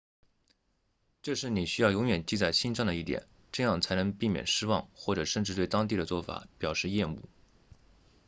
[1.21, 7.21] 这是你需要永远记在心上的一点这样才能避免失望或者甚至对当地的做法表示厌恶